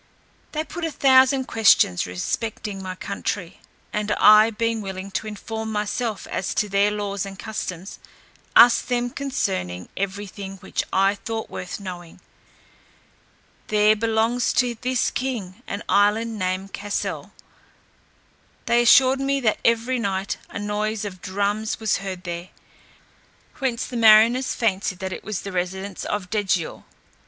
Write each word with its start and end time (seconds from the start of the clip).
They 0.53 0.63
put 0.63 0.83
a 0.83 0.89
thousand 0.89 1.45
questions 1.45 2.07
respecting 2.07 2.81
my 2.81 2.95
country; 2.95 3.59
and 3.93 4.11
I 4.13 4.49
being 4.49 4.81
willing 4.81 5.11
to 5.11 5.27
inform 5.27 5.71
myself 5.71 6.25
as 6.31 6.55
to 6.55 6.67
their 6.67 6.89
laws 6.89 7.23
and 7.23 7.37
customs, 7.37 7.99
asked 8.55 8.89
them 8.89 9.11
concerning 9.11 9.89
every 9.95 10.25
thing 10.25 10.57
which 10.57 10.83
I 10.91 11.13
thought 11.13 11.51
worth 11.51 11.79
knowing. 11.79 12.19
There 13.67 13.95
belongs 13.95 14.53
to 14.53 14.73
this 14.73 15.11
king 15.11 15.61
an 15.67 15.83
island 15.87 16.39
named 16.39 16.73
Cassel. 16.73 17.31
They 18.65 18.81
assured 18.81 19.19
me 19.19 19.39
that 19.41 19.59
every 19.63 19.99
night 19.99 20.37
a 20.49 20.57
noise 20.57 21.05
of 21.05 21.21
drums 21.21 21.79
was 21.79 21.97
heard 21.97 22.23
there, 22.23 22.49
whence 23.59 23.85
the 23.85 23.97
mariners 23.97 24.55
fancied 24.55 24.97
that 24.97 25.13
it 25.13 25.23
was 25.23 25.41
the 25.41 25.51
residence 25.51 26.05
of 26.05 26.31
Degial. 26.31 26.85